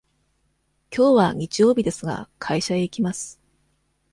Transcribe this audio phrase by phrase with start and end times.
[0.89, 3.39] きょうは日曜日ですが、会社へ行きます。